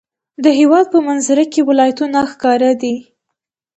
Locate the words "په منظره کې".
0.93-1.61